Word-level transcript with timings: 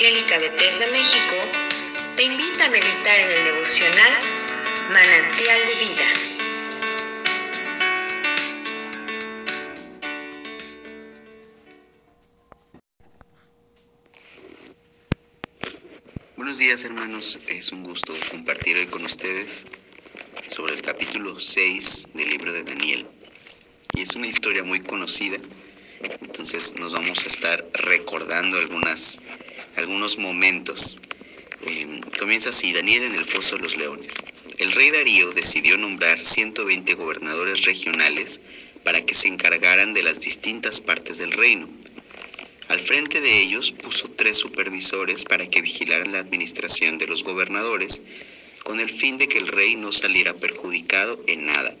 Evangélica 0.00 0.38
Bethesda 0.38 0.86
México 0.92 1.36
te 2.16 2.22
invita 2.22 2.64
a 2.64 2.70
meditar 2.70 3.20
en 3.20 3.30
el 3.30 3.44
devocional 3.44 4.12
Manantial 4.90 5.60
de 5.66 5.74
Vida. 5.74 6.06
Buenos 16.36 16.56
días 16.56 16.82
hermanos, 16.86 17.38
es 17.48 17.70
un 17.70 17.84
gusto 17.84 18.14
compartir 18.30 18.78
hoy 18.78 18.86
con 18.86 19.04
ustedes 19.04 19.66
sobre 20.48 20.76
el 20.76 20.80
capítulo 20.80 21.38
6 21.38 22.08
del 22.14 22.30
libro 22.30 22.54
de 22.54 22.64
Daniel. 22.64 23.06
Y 23.92 24.00
es 24.00 24.16
una 24.16 24.28
historia 24.28 24.64
muy 24.64 24.80
conocida, 24.80 25.36
entonces 26.22 26.76
nos 26.76 26.94
vamos 26.94 27.26
a 27.26 27.28
estar 27.28 27.62
recordando 27.74 28.56
algunas 28.56 29.20
algunos 29.80 30.18
momentos. 30.18 30.98
Eh, 31.66 32.00
comienza 32.18 32.50
así, 32.50 32.72
Daniel 32.72 33.02
en 33.02 33.14
el 33.14 33.24
foso 33.24 33.56
de 33.56 33.62
los 33.62 33.76
leones. 33.76 34.14
El 34.58 34.72
rey 34.72 34.90
Darío 34.90 35.32
decidió 35.32 35.76
nombrar 35.78 36.18
120 36.18 36.94
gobernadores 36.94 37.64
regionales 37.64 38.42
para 38.84 39.04
que 39.04 39.14
se 39.14 39.28
encargaran 39.28 39.94
de 39.94 40.02
las 40.02 40.20
distintas 40.20 40.80
partes 40.80 41.18
del 41.18 41.32
reino. 41.32 41.68
Al 42.68 42.80
frente 42.80 43.20
de 43.20 43.40
ellos 43.40 43.72
puso 43.72 44.08
tres 44.10 44.36
supervisores 44.36 45.24
para 45.24 45.46
que 45.48 45.62
vigilaran 45.62 46.12
la 46.12 46.20
administración 46.20 46.98
de 46.98 47.06
los 47.06 47.24
gobernadores, 47.24 48.02
con 48.62 48.80
el 48.80 48.90
fin 48.90 49.18
de 49.18 49.28
que 49.28 49.38
el 49.38 49.48
rey 49.48 49.74
no 49.76 49.92
saliera 49.92 50.34
perjudicado 50.34 51.20
en 51.26 51.46
nada. 51.46 51.74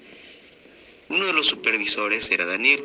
Uno 1.10 1.26
de 1.26 1.32
los 1.32 1.46
supervisores 1.46 2.30
era 2.30 2.46
Daniel, 2.46 2.82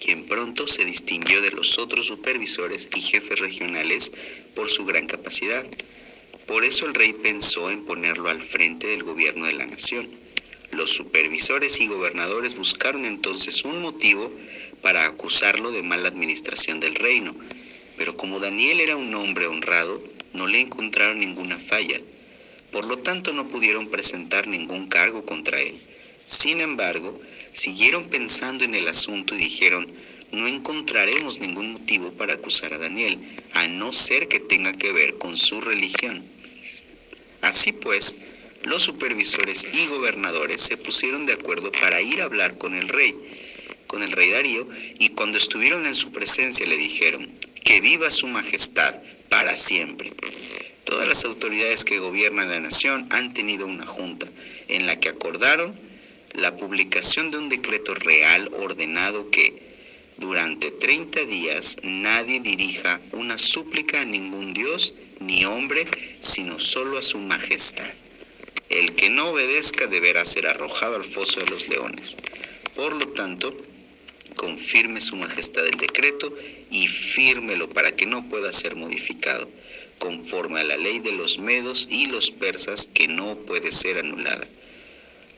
quien 0.00 0.24
pronto 0.24 0.66
se 0.66 0.84
distinguió 0.84 1.42
de 1.42 1.50
los 1.52 1.78
otros 1.78 2.06
supervisores 2.06 2.88
y 2.94 3.00
jefes 3.00 3.38
regionales 3.38 4.10
por 4.54 4.70
su 4.70 4.86
gran 4.86 5.06
capacidad. 5.06 5.64
Por 6.46 6.64
eso 6.64 6.86
el 6.86 6.94
rey 6.94 7.12
pensó 7.12 7.70
en 7.70 7.84
ponerlo 7.84 8.30
al 8.30 8.40
frente 8.40 8.86
del 8.88 9.04
gobierno 9.04 9.46
de 9.46 9.52
la 9.52 9.66
nación. 9.66 10.08
Los 10.72 10.90
supervisores 10.90 11.80
y 11.80 11.88
gobernadores 11.88 12.56
buscaron 12.56 13.04
entonces 13.04 13.64
un 13.64 13.82
motivo 13.82 14.32
para 14.80 15.04
acusarlo 15.06 15.70
de 15.70 15.82
mala 15.82 16.08
administración 16.08 16.80
del 16.80 16.94
reino, 16.94 17.34
pero 17.96 18.16
como 18.16 18.40
Daniel 18.40 18.80
era 18.80 18.96
un 18.96 19.14
hombre 19.14 19.46
honrado, 19.46 20.02
no 20.32 20.46
le 20.46 20.60
encontraron 20.60 21.18
ninguna 21.18 21.58
falla. 21.58 22.00
Por 22.72 22.86
lo 22.86 22.98
tanto, 22.98 23.32
no 23.32 23.48
pudieron 23.48 23.88
presentar 23.88 24.46
ningún 24.46 24.88
cargo 24.88 25.24
contra 25.24 25.60
él. 25.60 25.78
Sin 26.24 26.60
embargo, 26.60 27.20
siguieron 27.52 28.08
pensando 28.08 28.64
en 28.64 28.74
el 28.74 28.88
asunto 28.88 29.34
y 29.34 29.38
dijeron, 29.38 29.86
no 30.32 30.46
encontraremos 30.46 31.40
ningún 31.40 31.72
motivo 31.72 32.12
para 32.12 32.34
acusar 32.34 32.72
a 32.72 32.78
Daniel, 32.78 33.18
a 33.52 33.66
no 33.66 33.92
ser 33.92 34.28
que 34.28 34.38
tenga 34.38 34.72
que 34.72 34.92
ver 34.92 35.18
con 35.18 35.36
su 35.36 35.60
religión. 35.60 36.24
Así 37.40 37.72
pues, 37.72 38.16
los 38.62 38.82
supervisores 38.82 39.66
y 39.72 39.86
gobernadores 39.86 40.60
se 40.60 40.76
pusieron 40.76 41.26
de 41.26 41.32
acuerdo 41.32 41.72
para 41.72 42.00
ir 42.00 42.20
a 42.20 42.26
hablar 42.26 42.58
con 42.58 42.74
el 42.74 42.88
rey, 42.88 43.14
con 43.86 44.02
el 44.02 44.12
rey 44.12 44.30
Darío, 44.30 44.68
y 44.98 45.08
cuando 45.10 45.38
estuvieron 45.38 45.84
en 45.86 45.96
su 45.96 46.12
presencia 46.12 46.66
le 46.66 46.76
dijeron, 46.76 47.28
que 47.64 47.80
viva 47.80 48.10
su 48.10 48.28
majestad 48.28 49.00
para 49.28 49.56
siempre. 49.56 50.12
Todas 50.84 51.06
las 51.06 51.24
autoridades 51.24 51.84
que 51.84 51.98
gobiernan 51.98 52.50
la 52.50 52.60
nación 52.60 53.06
han 53.10 53.32
tenido 53.32 53.66
una 53.66 53.86
junta 53.86 54.28
en 54.68 54.86
la 54.86 54.98
que 54.98 55.08
acordaron 55.08 55.78
la 56.34 56.56
publicación 56.56 57.30
de 57.30 57.38
un 57.38 57.48
decreto 57.48 57.94
real 57.94 58.50
ordenado 58.54 59.30
que 59.30 59.70
durante 60.16 60.70
30 60.70 61.24
días 61.24 61.78
nadie 61.82 62.40
dirija 62.40 63.00
una 63.12 63.38
súplica 63.38 64.02
a 64.02 64.04
ningún 64.04 64.52
dios 64.52 64.94
ni 65.18 65.44
hombre, 65.44 65.86
sino 66.20 66.58
solo 66.58 66.98
a 66.98 67.02
su 67.02 67.18
majestad. 67.18 67.90
El 68.68 68.94
que 68.94 69.10
no 69.10 69.30
obedezca 69.30 69.86
deberá 69.86 70.24
ser 70.24 70.46
arrojado 70.46 70.96
al 70.96 71.04
foso 71.04 71.40
de 71.40 71.50
los 71.50 71.68
leones. 71.68 72.16
Por 72.76 72.94
lo 72.94 73.08
tanto, 73.08 73.56
confirme 74.36 75.00
su 75.00 75.16
majestad 75.16 75.66
el 75.66 75.76
decreto 75.76 76.34
y 76.70 76.86
fírmelo 76.86 77.68
para 77.68 77.96
que 77.96 78.06
no 78.06 78.28
pueda 78.28 78.52
ser 78.52 78.76
modificado, 78.76 79.48
conforme 79.98 80.60
a 80.60 80.64
la 80.64 80.76
ley 80.76 81.00
de 81.00 81.12
los 81.12 81.38
medos 81.38 81.88
y 81.90 82.06
los 82.06 82.30
persas 82.30 82.88
que 82.92 83.08
no 83.08 83.36
puede 83.38 83.72
ser 83.72 83.98
anulada. 83.98 84.46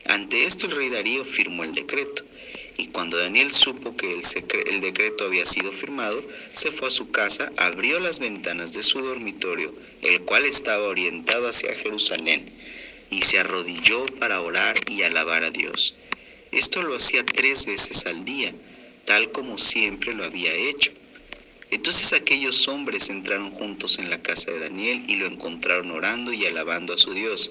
Ante 0.07 0.45
esto 0.47 0.67
el 0.67 0.73
rey 0.73 0.89
Darío 0.89 1.25
firmó 1.25 1.65
el 1.65 1.73
decreto, 1.73 2.25
y 2.77 2.89
cuando 2.89 3.19
Daniel 3.19 3.53
supo 3.53 3.97
que 3.97 4.13
el, 4.13 4.81
decreto 4.81 5.25
había 5.25 5.45
sido 5.45 5.73
firmado, 5.73 6.23
se 6.53 6.73
fue 6.73 6.89
a 6.89 6.91
su 6.91 7.11
casa, 7.11 7.53
abrió 7.57 8.01
las 8.01 8.19
ventanas 8.19 8.73
de 8.73 8.83
su 8.83 9.01
dormitorio, 9.01 9.75
el 10.03 10.23
cual 10.23 10.45
estaba 10.45 10.89
orientado 10.89 11.49
hacia 11.49 11.75
Jerusalén, 11.75 12.45
y 13.11 13.23
se 13.23 13.39
arrodilló 13.39 14.05
para 14.19 14.41
orar 14.41 14.75
y 14.89 15.03
alabar 15.03 15.45
a 15.45 15.51
Dios. 15.51 15.95
Esto 16.51 16.83
lo 16.83 16.97
hacía 16.97 17.25
tres 17.25 17.67
veces 17.67 18.07
al 18.07 18.25
día, 18.25 18.53
tal 19.05 19.31
como 19.33 19.59
siempre 19.59 20.15
lo 20.15 20.25
había 20.25 20.53
hecho. 20.55 20.93
Entonces 21.71 22.13
aquellos 22.13 22.69
hombres 22.69 23.09
entraron 23.09 23.51
juntos 23.51 23.99
en 23.99 24.11
la 24.11 24.21
casa 24.21 24.51
de 24.51 24.59
Daniel 24.59 25.05
y 25.09 25.17
lo 25.17 25.27
encontraron 25.27 25.91
orando 25.91 26.33
y 26.33 26.45
alabando 26.45 26.93
a 26.93 26.99
su 26.99 27.15
Dios. 27.15 27.51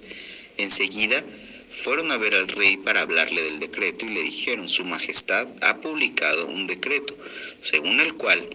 Enseguida 0.58 1.24
fueron 1.72 2.12
a 2.12 2.18
ver 2.18 2.36
al 2.36 2.48
rey 2.48 2.78
para 2.78 3.02
hablarle 3.02 3.42
del 3.42 3.60
decreto 3.60 4.06
y 4.06 4.10
le 4.10 4.22
dijeron, 4.22 4.68
Su 4.68 4.84
Majestad 4.86 5.48
ha 5.62 5.78
publicado 5.80 6.48
un 6.48 6.68
decreto, 6.68 7.16
según 7.62 8.00
el 8.02 8.14
cual 8.16 8.48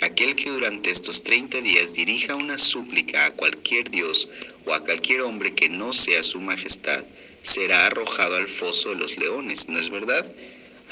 aquel 0.00 0.36
que 0.36 0.50
durante 0.50 0.90
estos 0.90 1.22
30 1.22 1.60
días 1.62 1.94
dirija 1.94 2.36
una 2.36 2.58
súplica 2.58 3.26
a 3.26 3.32
cualquier 3.32 3.90
dios 3.90 4.28
o 4.66 4.74
a 4.74 4.84
cualquier 4.84 5.22
hombre 5.22 5.54
que 5.54 5.68
no 5.68 5.92
sea 5.92 6.22
Su 6.22 6.40
Majestad, 6.40 7.04
será 7.42 7.86
arrojado 7.86 8.36
al 8.36 8.48
foso 8.48 8.90
de 8.90 8.96
los 8.96 9.16
leones, 9.16 9.68
¿no 9.68 9.78
es 9.78 9.90
verdad? 9.90 10.30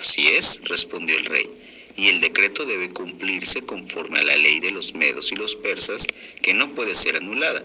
Así 0.01 0.29
es, 0.29 0.63
respondió 0.65 1.17
el 1.17 1.27
rey, 1.27 1.49
y 1.97 2.09
el 2.09 2.21
decreto 2.21 2.65
debe 2.65 2.91
cumplirse 2.91 3.63
conforme 3.63 4.19
a 4.19 4.25
la 4.25 4.37
ley 4.37 4.61
de 4.61 4.71
los 4.71 4.95
medos 4.95 5.33
y 5.33 5.37
los 5.37 5.55
persas, 5.57 6.07
que 6.43 6.55
no 6.55 6.75
puede 6.75 6.95
ser 6.95 7.17
anulada. 7.17 7.63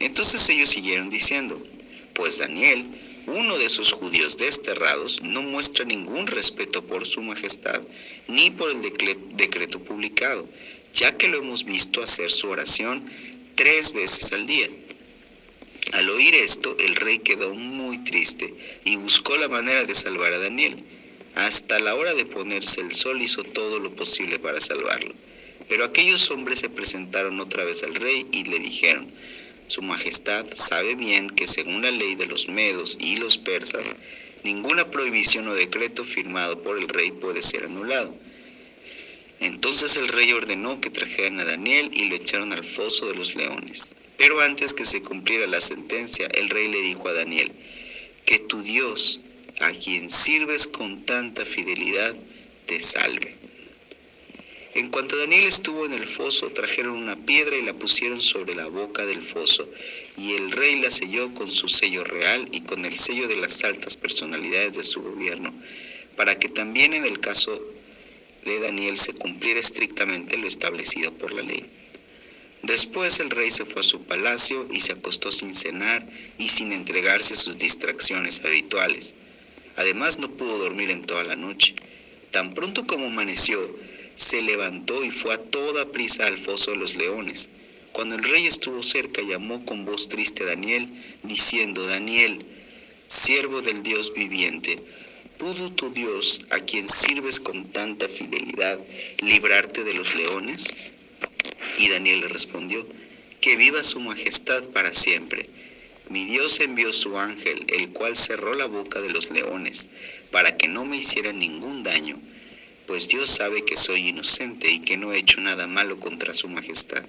Entonces 0.00 0.48
ellos 0.50 0.68
siguieron 0.68 1.10
diciendo, 1.10 1.62
pues 2.14 2.38
Daniel, 2.38 2.84
uno 3.28 3.58
de 3.58 3.66
esos 3.66 3.92
judíos 3.92 4.36
desterrados 4.36 5.22
no 5.22 5.42
muestra 5.42 5.84
ningún 5.84 6.26
respeto 6.26 6.84
por 6.84 7.06
su 7.06 7.22
majestad 7.22 7.80
ni 8.26 8.50
por 8.50 8.70
el 8.70 8.80
decreto 8.80 9.80
publicado, 9.80 10.48
ya 10.94 11.16
que 11.16 11.28
lo 11.28 11.38
hemos 11.38 11.64
visto 11.64 12.02
hacer 12.02 12.30
su 12.30 12.48
oración 12.48 13.04
tres 13.54 13.92
veces 13.92 14.32
al 14.32 14.46
día. 14.46 14.68
Al 15.92 16.10
oír 16.10 16.34
esto, 16.34 16.76
el 16.78 16.96
rey 16.96 17.18
quedó 17.18 17.54
muy 17.54 17.98
triste 17.98 18.54
y 18.84 18.96
buscó 18.96 19.36
la 19.36 19.48
manera 19.48 19.84
de 19.84 19.94
salvar 19.94 20.32
a 20.32 20.38
Daniel. 20.38 20.76
Hasta 21.34 21.78
la 21.78 21.94
hora 21.94 22.14
de 22.14 22.26
ponerse 22.26 22.80
el 22.80 22.94
sol 22.94 23.22
hizo 23.22 23.42
todo 23.44 23.78
lo 23.78 23.94
posible 23.94 24.38
para 24.38 24.60
salvarlo. 24.60 25.14
Pero 25.68 25.84
aquellos 25.84 26.30
hombres 26.30 26.60
se 26.60 26.70
presentaron 26.70 27.40
otra 27.40 27.64
vez 27.64 27.82
al 27.82 27.94
rey 27.94 28.26
y 28.32 28.44
le 28.44 28.58
dijeron, 28.58 29.10
su 29.68 29.82
Majestad 29.82 30.46
sabe 30.54 30.94
bien 30.94 31.30
que 31.30 31.46
según 31.46 31.82
la 31.82 31.90
ley 31.90 32.14
de 32.14 32.26
los 32.26 32.48
medos 32.48 32.96
y 33.00 33.16
los 33.16 33.38
persas, 33.38 33.94
ninguna 34.42 34.90
prohibición 34.90 35.46
o 35.48 35.54
decreto 35.54 36.04
firmado 36.04 36.62
por 36.62 36.78
el 36.78 36.88
rey 36.88 37.12
puede 37.12 37.42
ser 37.42 37.64
anulado. 37.64 38.14
Entonces 39.40 39.96
el 39.96 40.08
rey 40.08 40.32
ordenó 40.32 40.80
que 40.80 40.90
trajeran 40.90 41.38
a 41.38 41.44
Daniel 41.44 41.90
y 41.92 42.08
lo 42.08 42.16
echaron 42.16 42.52
al 42.52 42.64
foso 42.64 43.06
de 43.06 43.14
los 43.14 43.36
leones. 43.36 43.94
Pero 44.16 44.40
antes 44.40 44.74
que 44.74 44.84
se 44.84 45.00
cumpliera 45.00 45.46
la 45.46 45.60
sentencia, 45.60 46.26
el 46.34 46.48
rey 46.48 46.68
le 46.68 46.82
dijo 46.82 47.08
a 47.08 47.12
Daniel, 47.12 47.52
que 48.24 48.40
tu 48.40 48.62
Dios, 48.62 49.20
a 49.60 49.70
quien 49.70 50.10
sirves 50.10 50.66
con 50.66 51.04
tanta 51.04 51.44
fidelidad, 51.44 52.16
te 52.66 52.80
salve. 52.80 53.37
En 54.78 54.90
cuanto 54.90 55.16
Daniel 55.16 55.44
estuvo 55.44 55.86
en 55.86 55.92
el 55.92 56.06
foso, 56.06 56.50
trajeron 56.50 56.94
una 56.94 57.16
piedra 57.16 57.56
y 57.56 57.62
la 57.62 57.74
pusieron 57.74 58.22
sobre 58.22 58.54
la 58.54 58.68
boca 58.68 59.04
del 59.06 59.22
foso, 59.24 59.68
y 60.16 60.34
el 60.34 60.52
rey 60.52 60.78
la 60.78 60.92
selló 60.92 61.34
con 61.34 61.52
su 61.52 61.68
sello 61.68 62.04
real 62.04 62.48
y 62.52 62.60
con 62.60 62.84
el 62.84 62.94
sello 62.94 63.26
de 63.26 63.38
las 63.38 63.64
altas 63.64 63.96
personalidades 63.96 64.74
de 64.74 64.84
su 64.84 65.02
gobierno, 65.02 65.52
para 66.14 66.38
que 66.38 66.48
también 66.48 66.94
en 66.94 67.04
el 67.04 67.18
caso 67.18 67.60
de 68.44 68.60
Daniel 68.60 68.96
se 68.98 69.14
cumpliera 69.14 69.58
estrictamente 69.58 70.38
lo 70.38 70.46
establecido 70.46 71.12
por 71.12 71.32
la 71.32 71.42
ley. 71.42 71.66
Después 72.62 73.18
el 73.18 73.30
rey 73.30 73.50
se 73.50 73.64
fue 73.64 73.80
a 73.80 73.84
su 73.84 74.04
palacio 74.04 74.68
y 74.70 74.78
se 74.78 74.92
acostó 74.92 75.32
sin 75.32 75.54
cenar 75.54 76.08
y 76.38 76.46
sin 76.46 76.72
entregarse 76.72 77.34
a 77.34 77.36
sus 77.36 77.58
distracciones 77.58 78.44
habituales. 78.44 79.16
Además 79.74 80.20
no 80.20 80.30
pudo 80.30 80.56
dormir 80.58 80.90
en 80.90 81.04
toda 81.04 81.24
la 81.24 81.34
noche. 81.34 81.74
Tan 82.30 82.54
pronto 82.54 82.86
como 82.86 83.06
amaneció, 83.06 83.58
se 84.18 84.42
levantó 84.42 85.04
y 85.04 85.12
fue 85.12 85.32
a 85.32 85.38
toda 85.38 85.92
prisa 85.92 86.26
al 86.26 86.36
foso 86.36 86.72
de 86.72 86.76
los 86.76 86.96
leones. 86.96 87.50
Cuando 87.92 88.16
el 88.16 88.24
rey 88.24 88.48
estuvo 88.48 88.82
cerca, 88.82 89.22
llamó 89.22 89.64
con 89.64 89.84
voz 89.84 90.08
triste 90.08 90.42
a 90.42 90.46
Daniel, 90.46 90.88
diciendo, 91.22 91.86
Daniel, 91.86 92.44
siervo 93.06 93.62
del 93.62 93.84
Dios 93.84 94.12
viviente, 94.14 94.76
¿pudo 95.38 95.70
tu 95.70 95.90
Dios, 95.90 96.40
a 96.50 96.58
quien 96.58 96.88
sirves 96.88 97.38
con 97.38 97.70
tanta 97.70 98.08
fidelidad, 98.08 98.80
librarte 99.22 99.84
de 99.84 99.94
los 99.94 100.16
leones? 100.16 100.66
Y 101.78 101.88
Daniel 101.88 102.22
le 102.22 102.28
respondió, 102.28 102.84
que 103.40 103.56
viva 103.56 103.84
su 103.84 104.00
majestad 104.00 104.64
para 104.70 104.92
siempre. 104.92 105.48
Mi 106.08 106.24
Dios 106.24 106.58
envió 106.58 106.92
su 106.92 107.16
ángel, 107.16 107.66
el 107.68 107.90
cual 107.90 108.16
cerró 108.16 108.52
la 108.54 108.66
boca 108.66 109.00
de 109.00 109.10
los 109.10 109.30
leones, 109.30 109.90
para 110.32 110.56
que 110.56 110.66
no 110.66 110.84
me 110.84 110.96
hicieran 110.96 111.38
ningún 111.38 111.84
daño, 111.84 112.18
pues 112.88 113.06
Dios 113.06 113.28
sabe 113.28 113.66
que 113.66 113.76
soy 113.76 114.08
inocente 114.08 114.70
y 114.70 114.78
que 114.78 114.96
no 114.96 115.12
he 115.12 115.18
hecho 115.18 115.42
nada 115.42 115.66
malo 115.66 116.00
contra 116.00 116.32
su 116.32 116.48
majestad. 116.48 117.04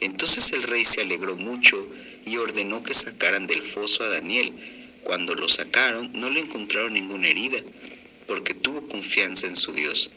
Entonces 0.00 0.52
el 0.52 0.62
rey 0.62 0.84
se 0.84 1.00
alegró 1.00 1.34
mucho 1.34 1.84
y 2.24 2.36
ordenó 2.36 2.84
que 2.84 2.94
sacaran 2.94 3.48
del 3.48 3.62
foso 3.62 4.04
a 4.04 4.08
Daniel. 4.08 4.52
Cuando 5.02 5.34
lo 5.34 5.48
sacaron 5.48 6.12
no 6.14 6.30
le 6.30 6.38
encontraron 6.38 6.94
ninguna 6.94 7.26
herida, 7.26 7.58
porque 8.28 8.54
tuvo 8.54 8.86
confianza 8.86 9.48
en 9.48 9.56
su 9.56 9.72
Dios. 9.72 10.12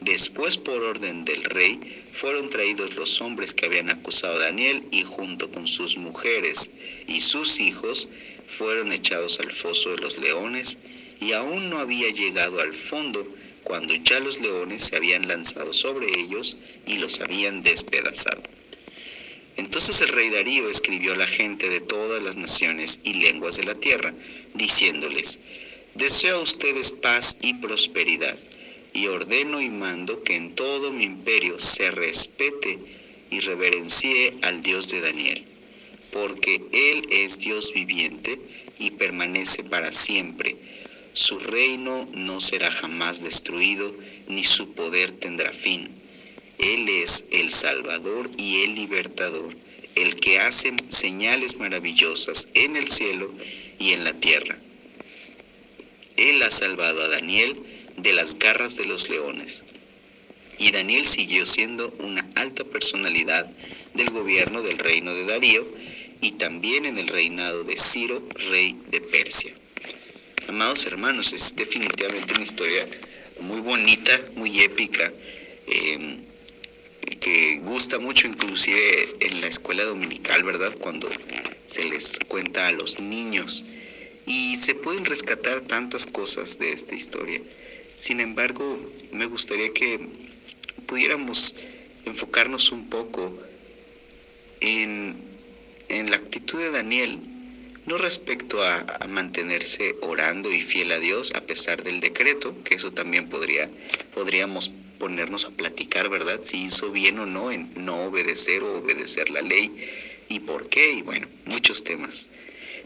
Después, 0.00 0.56
por 0.56 0.82
orden 0.82 1.24
del 1.24 1.44
rey, 1.44 1.78
fueron 2.10 2.50
traídos 2.50 2.96
los 2.96 3.20
hombres 3.20 3.54
que 3.54 3.66
habían 3.66 3.88
acusado 3.88 4.34
a 4.34 4.46
Daniel 4.46 4.82
y 4.90 5.04
junto 5.04 5.48
con 5.52 5.68
sus 5.68 5.96
mujeres 5.96 6.72
y 7.06 7.20
sus 7.20 7.60
hijos 7.60 8.08
fueron 8.48 8.90
echados 8.90 9.38
al 9.38 9.52
foso 9.52 9.90
de 9.90 9.98
los 9.98 10.18
leones 10.18 10.80
y 11.20 11.32
aún 11.32 11.70
no 11.70 11.78
había 11.78 12.10
llegado 12.10 12.60
al 12.60 12.74
fondo 12.74 13.24
cuando 13.64 13.94
ya 13.94 14.20
los 14.20 14.40
leones 14.40 14.82
se 14.82 14.96
habían 14.96 15.26
lanzado 15.26 15.72
sobre 15.72 16.06
ellos 16.20 16.56
y 16.86 16.98
los 16.98 17.20
habían 17.20 17.62
despedazado. 17.62 18.42
Entonces 19.56 20.00
el 20.00 20.08
rey 20.08 20.30
Darío 20.30 20.68
escribió 20.68 21.14
a 21.14 21.16
la 21.16 21.26
gente 21.26 21.68
de 21.68 21.80
todas 21.80 22.22
las 22.22 22.36
naciones 22.36 23.00
y 23.04 23.14
lenguas 23.14 23.56
de 23.56 23.64
la 23.64 23.74
tierra, 23.74 24.12
diciéndoles, 24.54 25.40
Deseo 25.94 26.38
a 26.38 26.42
ustedes 26.42 26.90
paz 26.90 27.38
y 27.40 27.54
prosperidad, 27.54 28.36
y 28.92 29.06
ordeno 29.06 29.60
y 29.60 29.70
mando 29.70 30.22
que 30.22 30.34
en 30.36 30.54
todo 30.54 30.90
mi 30.90 31.04
imperio 31.04 31.58
se 31.58 31.90
respete 31.92 32.78
y 33.30 33.40
reverencie 33.40 34.34
al 34.42 34.62
Dios 34.62 34.88
de 34.88 35.00
Daniel, 35.00 35.44
porque 36.12 36.60
Él 36.72 37.06
es 37.10 37.38
Dios 37.38 37.72
viviente 37.72 38.40
y 38.80 38.90
permanece 38.92 39.62
para 39.64 39.92
siempre. 39.92 40.56
Su 41.14 41.38
reino 41.38 42.08
no 42.12 42.40
será 42.40 42.72
jamás 42.72 43.22
destruido, 43.22 43.94
ni 44.26 44.42
su 44.42 44.74
poder 44.74 45.12
tendrá 45.12 45.52
fin. 45.52 45.88
Él 46.58 46.88
es 46.88 47.26
el 47.30 47.52
Salvador 47.52 48.28
y 48.36 48.62
el 48.62 48.74
Libertador, 48.74 49.56
el 49.94 50.16
que 50.16 50.40
hace 50.40 50.74
señales 50.88 51.58
maravillosas 51.58 52.48
en 52.54 52.74
el 52.74 52.88
cielo 52.88 53.32
y 53.78 53.92
en 53.92 54.02
la 54.02 54.12
tierra. 54.14 54.58
Él 56.16 56.42
ha 56.42 56.50
salvado 56.50 57.00
a 57.00 57.08
Daniel 57.08 57.62
de 57.96 58.12
las 58.12 58.36
garras 58.36 58.76
de 58.76 58.86
los 58.86 59.08
leones. 59.08 59.62
Y 60.58 60.72
Daniel 60.72 61.06
siguió 61.06 61.46
siendo 61.46 61.94
una 62.00 62.28
alta 62.34 62.64
personalidad 62.64 63.48
del 63.94 64.10
gobierno 64.10 64.62
del 64.62 64.78
reino 64.78 65.14
de 65.14 65.26
Darío 65.26 65.64
y 66.20 66.32
también 66.32 66.86
en 66.86 66.98
el 66.98 67.06
reinado 67.06 67.62
de 67.62 67.76
Ciro, 67.76 68.20
rey 68.50 68.76
de 68.88 69.00
Persia. 69.00 69.54
Amados 70.48 70.84
hermanos, 70.86 71.32
es 71.32 71.56
definitivamente 71.56 72.34
una 72.34 72.42
historia 72.42 72.86
muy 73.40 73.60
bonita, 73.60 74.20
muy 74.34 74.60
épica. 74.60 75.10
Eh, 75.66 76.18
que 77.20 77.60
gusta 77.64 77.98
mucho 77.98 78.26
inclusive 78.26 79.08
en 79.20 79.40
la 79.40 79.46
escuela 79.46 79.84
dominical, 79.84 80.44
¿verdad? 80.44 80.74
Cuando 80.78 81.08
se 81.66 81.84
les 81.84 82.18
cuenta 82.28 82.68
a 82.68 82.72
los 82.72 83.00
niños. 83.00 83.64
Y 84.26 84.56
se 84.56 84.74
pueden 84.74 85.06
rescatar 85.06 85.62
tantas 85.62 86.04
cosas 86.04 86.58
de 86.58 86.72
esta 86.72 86.94
historia. 86.94 87.40
Sin 87.98 88.20
embargo, 88.20 88.78
me 89.12 89.24
gustaría 89.24 89.72
que 89.72 90.08
pudiéramos 90.86 91.56
enfocarnos 92.04 92.70
un 92.70 92.90
poco 92.90 93.38
en, 94.60 95.16
en 95.88 96.10
la 96.10 96.16
actitud 96.16 96.58
de 96.58 96.70
Daniel, 96.70 97.18
no 97.86 97.98
respecto 97.98 98.62
a, 98.62 98.98
mantenerse 99.08 99.94
orando 100.00 100.52
y 100.52 100.62
fiel 100.62 100.92
a 100.92 100.98
Dios 100.98 101.32
a 101.34 101.42
pesar 101.42 101.82
del 101.84 102.00
decreto, 102.00 102.56
que 102.64 102.74
eso 102.74 102.92
también 102.92 103.28
podría, 103.28 103.70
podríamos 104.14 104.72
ponernos 104.98 105.44
a 105.44 105.50
platicar, 105.50 106.08
¿verdad? 106.08 106.40
Si 106.42 106.64
hizo 106.64 106.90
bien 106.90 107.18
o 107.18 107.26
no 107.26 107.52
en 107.52 107.70
no 107.76 108.04
obedecer 108.04 108.62
o 108.62 108.78
obedecer 108.78 109.30
la 109.30 109.42
ley 109.42 109.70
y 110.28 110.40
por 110.40 110.68
qué, 110.68 110.92
y 110.92 111.02
bueno, 111.02 111.28
muchos 111.44 111.84
temas. 111.84 112.28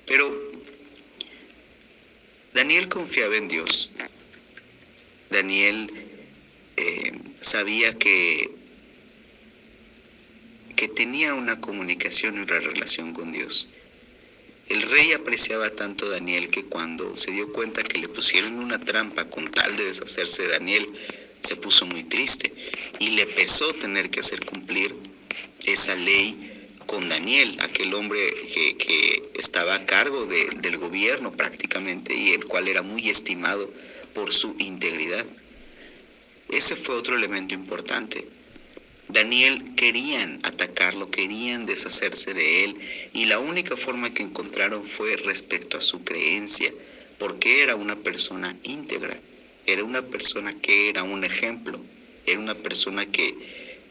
Pero 0.06 0.28
Daniel 2.52 2.88
confiaba 2.88 3.36
en 3.36 3.46
Dios. 3.46 3.92
Daniel 5.30 5.92
eh, 6.76 7.12
sabía 7.40 7.96
que, 7.96 8.50
que 10.74 10.88
tenía 10.88 11.34
una 11.34 11.60
comunicación 11.60 12.36
y 12.36 12.38
una 12.38 12.58
relación 12.58 13.12
con 13.12 13.30
Dios. 13.30 13.68
El 14.68 14.82
rey 14.82 15.12
apreciaba 15.12 15.70
tanto 15.70 16.04
a 16.04 16.10
Daniel 16.10 16.50
que 16.50 16.64
cuando 16.64 17.16
se 17.16 17.30
dio 17.30 17.52
cuenta 17.52 17.82
que 17.82 17.98
le 17.98 18.08
pusieron 18.08 18.58
una 18.58 18.78
trampa 18.78 19.24
con 19.24 19.50
tal 19.50 19.76
de 19.76 19.84
deshacerse 19.84 20.42
de 20.42 20.50
Daniel, 20.50 20.86
se 21.42 21.56
puso 21.56 21.86
muy 21.86 22.04
triste 22.04 22.52
y 22.98 23.10
le 23.10 23.26
pesó 23.26 23.72
tener 23.72 24.10
que 24.10 24.20
hacer 24.20 24.44
cumplir 24.44 24.94
esa 25.64 25.94
ley 25.94 26.68
con 26.86 27.08
Daniel, 27.08 27.56
aquel 27.60 27.94
hombre 27.94 28.18
que, 28.52 29.30
estaba 29.34 29.74
a 29.74 29.86
cargo 29.86 30.26
de, 30.26 30.48
del 30.56 30.78
gobierno 30.78 31.32
prácticamente 31.32 32.14
y 32.14 32.32
el 32.32 32.44
cual 32.44 32.68
era 32.68 32.82
muy 32.82 33.08
estimado 33.08 33.70
por 34.14 34.32
su 34.32 34.54
integridad. 34.58 35.24
Ese 36.48 36.76
fue 36.76 36.96
otro 36.96 37.16
elemento 37.16 37.54
importante. 37.54 38.26
Daniel 39.08 39.74
querían 39.74 40.38
atacarlo, 40.42 41.10
querían 41.10 41.64
deshacerse 41.64 42.34
de 42.34 42.64
él 42.64 42.76
y 43.14 43.24
la 43.24 43.38
única 43.38 43.76
forma 43.76 44.12
que 44.12 44.22
encontraron 44.22 44.84
fue 44.84 45.16
respecto 45.16 45.78
a 45.78 45.80
su 45.80 46.04
creencia, 46.04 46.70
porque 47.18 47.62
era 47.62 47.74
una 47.74 47.96
persona 47.96 48.54
íntegra, 48.64 49.18
era 49.66 49.82
una 49.82 50.02
persona 50.02 50.52
que 50.52 50.90
era 50.90 51.04
un 51.04 51.24
ejemplo, 51.24 51.80
era 52.26 52.38
una 52.38 52.54
persona 52.54 53.06
que 53.06 53.34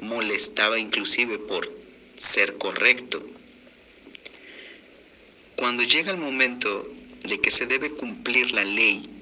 molestaba 0.02 0.80
inclusive 0.80 1.40
por 1.40 1.68
ser 2.16 2.58
correcto. 2.58 3.26
Cuando 5.56 5.82
llega 5.82 6.12
el 6.12 6.18
momento 6.18 6.88
de 7.24 7.40
que 7.40 7.50
se 7.50 7.66
debe 7.66 7.90
cumplir 7.90 8.52
la 8.52 8.64
ley, 8.64 9.17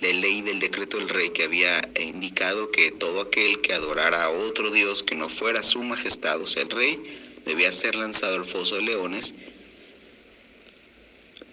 la 0.00 0.12
ley 0.12 0.42
del 0.42 0.60
decreto 0.60 0.98
del 0.98 1.08
rey 1.08 1.30
que 1.30 1.44
había 1.44 1.80
indicado 2.00 2.70
que 2.70 2.90
todo 2.92 3.20
aquel 3.20 3.60
que 3.60 3.72
adorara 3.72 4.24
a 4.24 4.30
otro 4.30 4.70
Dios 4.70 5.02
que 5.02 5.14
no 5.14 5.28
fuera 5.28 5.62
su 5.62 5.82
majestad, 5.82 6.40
o 6.40 6.46
sea, 6.46 6.62
el 6.62 6.70
rey, 6.70 6.98
debía 7.44 7.72
ser 7.72 7.94
lanzado 7.94 8.36
al 8.36 8.44
foso 8.44 8.76
de 8.76 8.82
leones, 8.82 9.34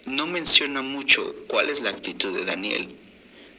no 0.06 0.26
menciona 0.26 0.82
mucho 0.82 1.34
cuál 1.48 1.68
es 1.68 1.80
la 1.80 1.90
actitud 1.90 2.32
de 2.36 2.44
Daniel, 2.44 2.94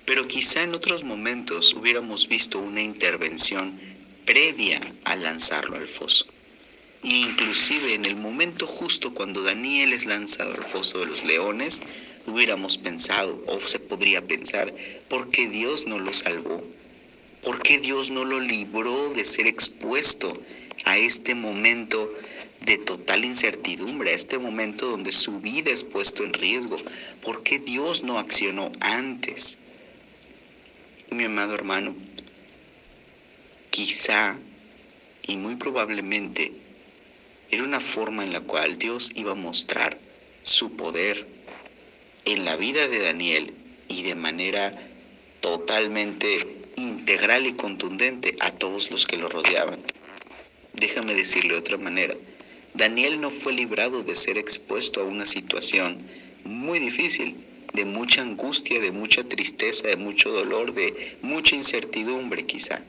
pero 0.06 0.28
quizá 0.28 0.64
en 0.64 0.74
otros 0.74 1.04
momentos 1.04 1.74
hubiéramos 1.74 2.30
visto 2.30 2.60
una 2.60 2.82
intervención 2.82 3.78
previa 4.26 4.80
a 5.04 5.18
lanzarlo 5.18 5.76
al 5.76 5.88
foso. 5.88 6.26
E 7.04 7.10
inclusive 7.10 7.94
en 7.94 8.06
el 8.06 8.16
momento 8.16 8.66
justo 8.66 9.14
cuando 9.14 9.44
Daniel 9.44 9.92
es 9.92 10.06
lanzado 10.06 10.54
al 10.54 10.64
foso 10.64 11.00
de 11.00 11.08
los 11.08 11.24
leones, 11.26 11.82
hubiéramos 12.28 12.78
pensado, 12.78 13.42
o 13.48 13.66
se 13.66 13.80
podría 13.80 14.22
pensar, 14.22 14.74
¿por 15.10 15.30
qué 15.30 15.48
Dios 15.48 15.88
no 15.88 15.98
lo 15.98 16.14
salvó? 16.14 16.64
¿Por 17.42 17.62
qué 17.62 17.78
Dios 17.80 18.12
no 18.12 18.26
lo 18.26 18.40
libró 18.40 19.10
de 19.12 19.24
ser 19.24 19.48
expuesto 19.48 20.38
a 20.84 20.98
este 20.98 21.34
momento 21.34 22.14
de 22.62 22.78
total 22.78 23.24
incertidumbre, 23.24 24.12
a 24.12 24.16
este 24.16 24.38
momento 24.38 24.88
donde 24.90 25.12
su 25.12 25.40
vida 25.40 25.72
es 25.72 25.84
puesto 25.84 26.24
en 26.24 26.34
riesgo? 26.34 26.78
¿Por 27.24 27.44
qué 27.44 27.60
Dios 27.60 28.04
no 28.04 28.20
accionó 28.20 28.72
antes? 28.82 29.58
Mi 31.10 31.24
amado 31.24 31.54
hermano, 31.54 31.96
quizá 33.70 34.38
y 35.26 35.38
muy 35.38 35.56
probablemente 35.56 36.52
era 37.50 37.64
una 37.64 37.80
forma 37.80 38.24
en 38.24 38.34
la 38.34 38.42
cual 38.42 38.78
Dios 38.78 39.12
iba 39.16 39.32
a 39.32 39.36
mostrar 39.36 39.98
su 40.44 40.76
poder 40.76 41.37
en 42.28 42.44
la 42.44 42.58
vida 42.58 42.88
de 42.90 43.00
Daniel 43.00 43.54
y 43.88 44.04
de 44.04 44.16
manera 44.16 44.76
totalmente 45.40 46.46
integral 46.76 47.48
y 47.48 47.54
contundente 47.54 48.36
a 48.42 48.52
todos 48.52 48.92
los 48.92 49.06
que 49.06 49.16
lo 49.16 49.30
rodeaban. 49.30 49.80
Déjame 50.74 51.16
decirlo 51.16 51.54
de 51.54 51.62
otra 51.62 51.78
manera. 51.78 52.16
Daniel 52.74 53.22
no 53.22 53.32
fue 53.32 53.54
librado 53.54 54.04
de 54.04 54.16
ser 54.16 54.38
expuesto 54.38 55.02
a 55.02 55.06
una 55.06 55.26
situación 55.26 55.98
muy 56.44 56.80
difícil, 56.80 57.36
de 57.74 57.86
mucha 57.86 58.22
angustia, 58.22 58.82
de 58.82 58.92
mucha 58.92 59.24
tristeza, 59.24 59.88
de 59.88 59.96
mucho 59.96 60.30
dolor, 60.30 60.74
de 60.74 61.18
mucha 61.22 61.56
incertidumbre 61.56 62.46
quizá. 62.46 62.82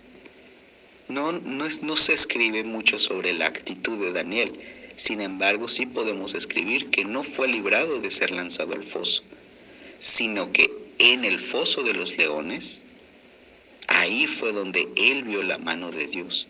No, 1.08 1.32
no, 1.32 1.64
es, 1.64 1.84
no 1.84 1.96
se 1.96 2.12
escribe 2.12 2.64
mucho 2.64 2.98
sobre 2.98 3.32
la 3.32 3.46
actitud 3.46 3.98
de 3.98 4.12
Daniel, 4.12 4.52
sin 4.98 5.22
embargo 5.22 5.70
sí 5.70 5.86
podemos 5.86 6.34
escribir 6.34 6.90
que 6.90 7.06
no 7.06 7.24
fue 7.24 7.48
librado 7.48 7.98
de 8.00 8.10
ser 8.10 8.32
lanzado 8.32 8.74
al 8.74 8.84
foso, 8.84 9.22
sino 9.98 10.52
que 10.52 10.70
en 10.98 11.24
el 11.24 11.40
foso 11.40 11.82
de 11.82 11.94
los 11.94 12.18
leones, 12.18 12.82
ahí 13.86 14.26
fue 14.26 14.52
donde 14.52 14.86
él 14.96 15.22
vio 15.22 15.42
la 15.42 15.56
mano 15.56 15.90
de 15.90 16.06
Dios. 16.06 16.48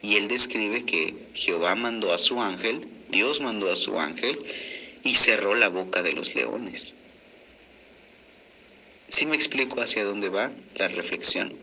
Y 0.00 0.16
él 0.16 0.28
describe 0.28 0.84
que 0.84 1.14
Jehová 1.34 1.74
mandó 1.74 2.14
a 2.14 2.18
su 2.18 2.40
ángel 2.40 2.88
Dios 3.08 3.40
mandó 3.40 3.70
a 3.70 3.76
su 3.76 3.98
ángel 3.98 4.38
y 5.04 5.14
cerró 5.14 5.54
la 5.54 5.68
boca 5.68 6.02
de 6.02 6.12
los 6.12 6.34
leones. 6.34 6.96
Si 9.08 9.26
me 9.26 9.36
explico 9.36 9.80
hacia 9.80 10.04
dónde 10.04 10.28
va 10.28 10.50
la 10.74 10.88
reflexión. 10.88 11.54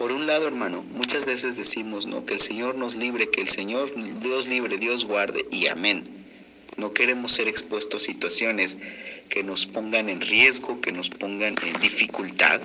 Por 0.00 0.12
un 0.12 0.26
lado, 0.26 0.46
hermano, 0.46 0.82
muchas 0.94 1.26
veces 1.26 1.58
decimos, 1.58 2.06
¿no? 2.06 2.24
Que 2.24 2.32
el 2.32 2.40
Señor 2.40 2.74
nos 2.74 2.94
libre, 2.94 3.28
que 3.28 3.42
el 3.42 3.48
Señor, 3.48 3.92
Dios 4.22 4.48
libre, 4.48 4.78
Dios 4.78 5.04
guarde, 5.04 5.44
y 5.50 5.66
amén. 5.66 6.08
No 6.78 6.94
queremos 6.94 7.32
ser 7.32 7.48
expuestos 7.48 8.04
a 8.04 8.06
situaciones 8.06 8.78
que 9.28 9.42
nos 9.42 9.66
pongan 9.66 10.08
en 10.08 10.22
riesgo, 10.22 10.80
que 10.80 10.90
nos 10.90 11.10
pongan 11.10 11.54
en 11.66 11.80
dificultad. 11.82 12.62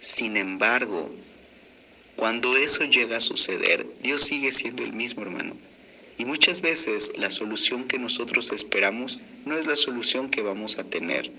Sin 0.00 0.38
embargo, 0.38 1.10
cuando 2.16 2.56
eso 2.56 2.84
llega 2.84 3.18
a 3.18 3.20
suceder, 3.20 3.86
Dios 4.02 4.22
sigue 4.22 4.50
siendo 4.50 4.82
el 4.82 4.94
mismo, 4.94 5.20
hermano. 5.20 5.54
Y 6.16 6.24
muchas 6.24 6.62
veces 6.62 7.12
la 7.18 7.28
solución 7.28 7.84
que 7.84 7.98
nosotros 7.98 8.50
esperamos 8.50 9.18
no 9.44 9.58
es 9.58 9.66
la 9.66 9.76
solución 9.76 10.30
que 10.30 10.40
vamos 10.40 10.78
a 10.78 10.84
tener 10.84 11.30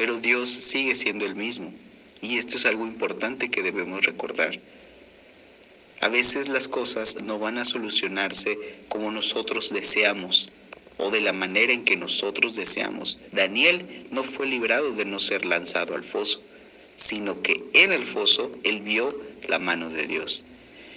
pero 0.00 0.18
Dios 0.18 0.48
sigue 0.48 0.94
siendo 0.94 1.26
el 1.26 1.36
mismo. 1.36 1.74
Y 2.22 2.38
esto 2.38 2.56
es 2.56 2.66
algo 2.66 2.86
importante 2.86 3.50
que 3.50 3.62
debemos 3.62 4.04
recordar. 4.04 4.58
A 6.00 6.08
veces 6.08 6.48
las 6.48 6.68
cosas 6.68 7.22
no 7.22 7.38
van 7.38 7.58
a 7.58 7.64
solucionarse 7.64 8.58
como 8.88 9.10
nosotros 9.10 9.70
deseamos 9.70 10.48
o 10.96 11.10
de 11.10 11.20
la 11.20 11.32
manera 11.32 11.72
en 11.72 11.84
que 11.84 11.96
nosotros 11.96 12.56
deseamos. 12.56 13.18
Daniel 13.32 14.06
no 14.10 14.22
fue 14.22 14.46
librado 14.46 14.92
de 14.92 15.04
no 15.04 15.18
ser 15.18 15.44
lanzado 15.44 15.94
al 15.94 16.04
foso, 16.04 16.42
sino 16.96 17.40
que 17.40 17.64
en 17.72 17.92
el 17.92 18.04
foso 18.04 18.50
él 18.64 18.80
vio 18.80 19.14
la 19.48 19.58
mano 19.58 19.90
de 19.90 20.06
Dios. 20.06 20.44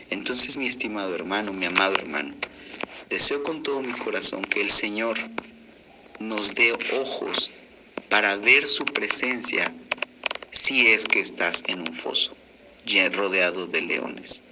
Entonces, 0.09 0.57
mi 0.57 0.67
estimado 0.67 1.15
hermano, 1.15 1.53
mi 1.53 1.65
amado 1.65 1.95
hermano, 1.95 2.33
deseo 3.09 3.43
con 3.43 3.63
todo 3.63 3.81
mi 3.81 3.93
corazón 3.93 4.43
que 4.43 4.61
el 4.61 4.69
Señor 4.69 5.17
nos 6.19 6.55
dé 6.55 6.73
ojos 6.99 7.51
para 8.09 8.35
ver 8.37 8.67
su 8.67 8.85
presencia 8.85 9.73
si 10.53 10.85
es 10.85 11.05
que 11.05 11.19
estás 11.19 11.63
en 11.65 11.79
un 11.79 11.93
foso 11.95 12.35
rodeado 13.11 13.65
de 13.65 13.81
leones. 13.81 14.43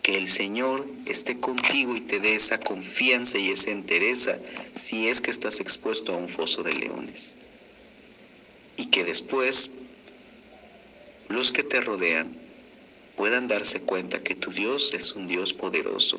Que 0.00 0.16
el 0.16 0.28
Señor 0.28 0.86
esté 1.04 1.38
contigo 1.38 1.94
y 1.94 2.00
te 2.00 2.20
dé 2.20 2.34
esa 2.34 2.58
confianza 2.58 3.38
y 3.38 3.50
esa 3.50 3.70
entereza 3.70 4.38
si 4.74 5.08
es 5.08 5.20
que 5.20 5.30
estás 5.30 5.60
expuesto 5.60 6.14
a 6.14 6.16
un 6.16 6.30
foso 6.30 6.62
de 6.62 6.72
leones. 6.72 7.34
Y 8.78 8.86
que 8.86 9.04
después 9.04 9.72
los 11.28 11.52
que 11.52 11.64
te 11.64 11.82
rodean 11.82 12.34
puedan 13.14 13.46
darse 13.46 13.82
cuenta 13.82 14.22
que 14.22 14.34
tu 14.34 14.50
Dios 14.50 14.94
es 14.94 15.12
un 15.12 15.26
Dios 15.26 15.52
poderoso, 15.52 16.18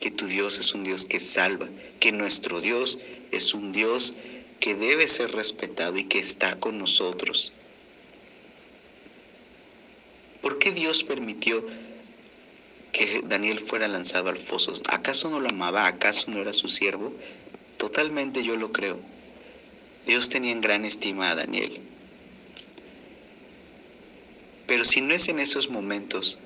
que 0.00 0.10
tu 0.10 0.26
Dios 0.26 0.58
es 0.58 0.74
un 0.74 0.82
Dios 0.82 1.04
que 1.04 1.20
salva, 1.20 1.68
que 2.00 2.10
nuestro 2.10 2.60
Dios 2.60 2.98
es 3.30 3.54
un 3.54 3.70
Dios 3.70 4.16
que 4.58 4.74
debe 4.74 5.06
ser 5.06 5.30
respetado 5.30 5.96
y 5.98 6.04
que 6.04 6.18
está 6.18 6.58
con 6.58 6.78
nosotros. 6.78 7.52
¿Por 10.40 10.49
qué 10.60 10.70
Dios 10.70 11.02
permitió 11.02 11.66
que 12.92 13.22
Daniel 13.24 13.58
fuera 13.58 13.88
lanzado 13.88 14.28
al 14.28 14.38
foso? 14.38 14.74
¿Acaso 14.88 15.28
no 15.28 15.40
lo 15.40 15.48
amaba? 15.48 15.88
¿Acaso 15.88 16.30
no 16.30 16.38
era 16.40 16.52
su 16.52 16.68
siervo? 16.68 17.12
Totalmente 17.78 18.44
yo 18.44 18.54
lo 18.54 18.70
creo. 18.70 19.00
Dios 20.06 20.28
tenía 20.28 20.52
en 20.52 20.60
gran 20.60 20.84
estima 20.84 21.32
a 21.32 21.34
Daniel. 21.34 21.80
Pero 24.68 24.84
si 24.84 25.00
no 25.00 25.12
es 25.12 25.28
en 25.28 25.40
esos 25.40 25.68
momentos 25.68 26.38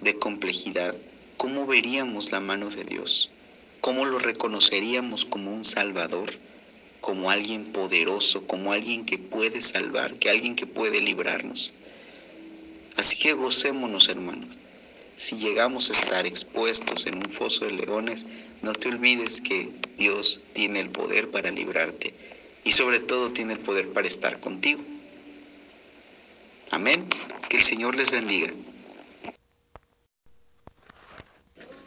de 0.00 0.16
complejidad, 0.16 0.94
¿cómo 1.36 1.66
veríamos 1.66 2.30
la 2.30 2.38
mano 2.38 2.70
de 2.70 2.84
Dios? 2.84 3.30
¿Cómo 3.80 4.04
lo 4.04 4.20
reconoceríamos 4.20 5.24
como 5.24 5.52
un 5.52 5.64
Salvador? 5.64 6.30
como 7.04 7.30
alguien 7.30 7.66
poderoso, 7.66 8.46
como 8.46 8.72
alguien 8.72 9.04
que 9.04 9.18
puede 9.18 9.60
salvar, 9.60 10.14
que 10.14 10.30
alguien 10.30 10.56
que 10.56 10.64
puede 10.64 11.02
librarnos. 11.02 11.74
Así 12.96 13.18
que 13.18 13.32
gocémonos, 13.32 14.08
hermanos. 14.08 14.48
Si 15.16 15.36
llegamos 15.36 15.90
a 15.90 15.92
estar 15.92 16.26
expuestos 16.26 17.06
en 17.06 17.16
un 17.18 17.30
foso 17.30 17.64
de 17.64 17.72
leones, 17.72 18.26
no 18.62 18.72
te 18.72 18.88
olvides 18.88 19.40
que 19.40 19.70
Dios 19.96 20.40
tiene 20.52 20.80
el 20.80 20.90
poder 20.90 21.30
para 21.30 21.50
librarte 21.50 22.12
y 22.64 22.72
sobre 22.72 23.00
todo 23.00 23.32
tiene 23.32 23.52
el 23.52 23.60
poder 23.60 23.88
para 23.92 24.08
estar 24.08 24.40
contigo. 24.40 24.82
Amén. 26.70 27.08
Que 27.48 27.58
el 27.58 27.62
Señor 27.62 27.94
les 27.94 28.10
bendiga. 28.10 28.52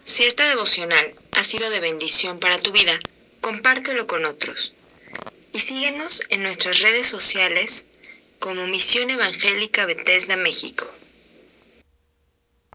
Si 0.05 0.23
esta 0.23 0.47
devocional 0.47 1.15
ha 1.33 1.43
sido 1.43 1.69
de 1.69 1.81
bendición 1.81 2.39
para 2.39 2.57
tu 2.59 2.71
vida, 2.71 2.97
compártelo 3.41 4.07
con 4.07 4.25
otros 4.25 4.73
y 5.51 5.59
síguenos 5.59 6.23
en 6.29 6.43
nuestras 6.43 6.79
redes 6.79 7.07
sociales 7.07 7.87
como 8.39 8.67
Misión 8.67 9.09
Evangélica 9.09 9.85
Bethesda 9.85 10.37
México. 10.37 10.96